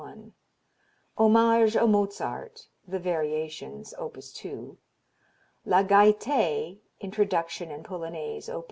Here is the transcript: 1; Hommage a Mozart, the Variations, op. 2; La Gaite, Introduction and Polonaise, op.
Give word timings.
1; 0.01 0.33
Hommage 1.15 1.75
a 1.75 1.85
Mozart, 1.85 2.65
the 2.87 2.97
Variations, 2.97 3.93
op. 3.99 4.17
2; 4.19 4.75
La 5.65 5.83
Gaite, 5.83 6.79
Introduction 7.01 7.69
and 7.69 7.85
Polonaise, 7.85 8.49
op. 8.49 8.59